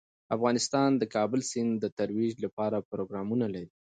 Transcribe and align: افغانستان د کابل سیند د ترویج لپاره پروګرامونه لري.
افغانستان 0.35 0.89
د 0.97 1.03
کابل 1.15 1.41
سیند 1.51 1.73
د 1.79 1.85
ترویج 1.99 2.33
لپاره 2.45 2.85
پروګرامونه 2.91 3.45
لري. 3.53 3.69